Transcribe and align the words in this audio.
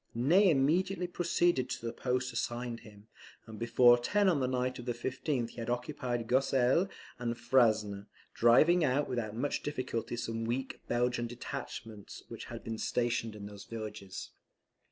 Ney 0.15 0.49
immediately 0.49 1.05
proceeded 1.05 1.69
to 1.69 1.85
the 1.85 1.93
post 1.93 2.33
assigned 2.33 2.79
him; 2.79 3.05
and 3.45 3.59
before 3.59 3.99
ten 3.99 4.27
on 4.29 4.39
the 4.39 4.47
night 4.47 4.79
of 4.79 4.85
the 4.87 4.95
15th 4.95 5.49
he 5.51 5.57
had 5.59 5.69
occupied 5.69 6.25
Gosselies 6.25 6.87
and 7.19 7.35
Frasne, 7.37 8.07
driving 8.33 8.83
out 8.83 9.07
without 9.07 9.35
much 9.35 9.61
difficulty 9.61 10.15
some 10.15 10.43
weak 10.43 10.81
Belgian 10.87 11.27
detachments 11.27 12.23
which 12.29 12.45
had 12.45 12.63
been 12.63 12.79
stationed 12.79 13.35
in 13.35 13.45
those 13.45 13.65
villages. 13.65 14.31